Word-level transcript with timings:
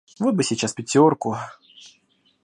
Вот 0.17 0.33
бы 0.33 0.43
сейчас 0.43 0.73
пятерку! 0.73 1.35